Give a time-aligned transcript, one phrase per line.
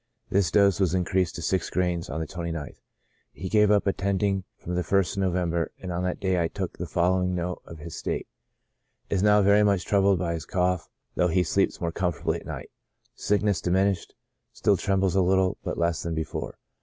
[0.31, 2.79] This dose was in creased to six grains on the 29th.
[3.33, 6.75] He gave up attending from the ist of November, and on that day I took
[6.75, 8.27] the fol lowing note of his state:"
[9.11, 12.71] Is now very much troubled by his cough, though he sleeps more comfortably at night.
[13.13, 14.15] Sick ness diminished;
[14.51, 16.57] still trembles a little, but less than before.